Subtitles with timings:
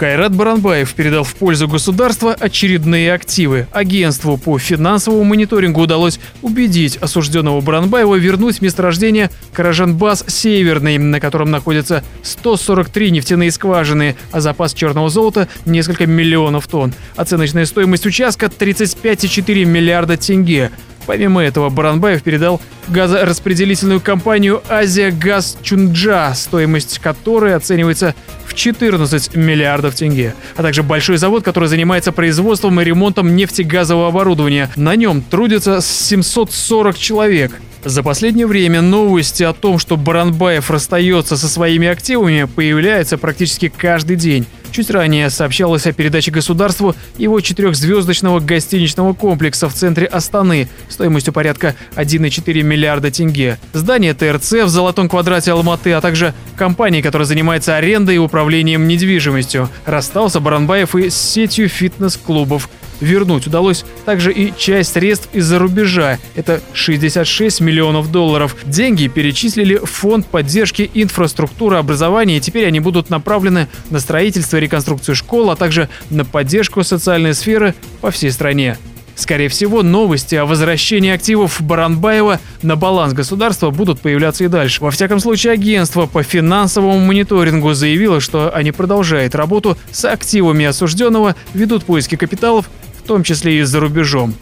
[0.00, 3.66] Кайрат Баранбаев передал в пользу государства очередные активы.
[3.70, 12.02] Агентству по финансовому мониторингу удалось убедить осужденного Баранбаева вернуть месторождение Каражанбас Северный, на котором находятся
[12.22, 16.94] 143 нефтяные скважины, а запас черного золота– несколько миллионов тонн.
[17.16, 20.70] Оценочная стоимость участка– 35,4 миллиарда тенге.
[21.06, 28.14] Помимо этого, Баранбаев передал газораспределительную компанию «Азия Газ Чунджа», стоимость которой оценивается
[28.60, 34.68] 14 миллиардов тенге, а также большой завод, который занимается производством и ремонтом нефтегазового оборудования.
[34.76, 37.58] На нем трудится 740 человек.
[37.82, 44.16] За последнее время новости о том, что Баранбаев расстается со своими активами, появляются практически каждый
[44.16, 44.44] день.
[44.70, 51.74] Чуть ранее сообщалось о передаче государству его четырехзвездочного гостиничного комплекса в центре Астаны стоимостью порядка
[51.96, 53.58] 1,4 миллиарда тенге.
[53.72, 59.68] Здание ТРЦ в Золотом квадрате Алматы, а также компании, которая занимается арендой и управлением недвижимостью.
[59.86, 62.68] Расстался Баранбаев и с сетью фитнес-клубов.
[63.00, 66.18] Вернуть удалось также и часть средств из-за рубежа.
[66.34, 68.56] Это 66 миллионов долларов.
[68.64, 74.60] Деньги перечислили в фонд поддержки инфраструктуры образования, и теперь они будут направлены на строительство и
[74.60, 78.76] реконструкцию школ, а также на поддержку социальной сферы по всей стране.
[79.20, 84.80] Скорее всего, новости о возвращении активов Баранбаева на баланс государства будут появляться и дальше.
[84.80, 91.36] Во всяком случае, агентство по финансовому мониторингу заявило, что они продолжают работу с активами осужденного,
[91.52, 92.70] ведут поиски капиталов
[93.02, 94.34] в том числе и за рубежом.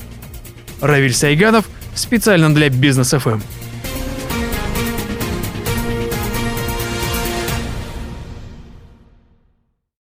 [0.81, 1.65] Равиль Сайганов
[1.95, 3.41] специально для Бизнес ФМ.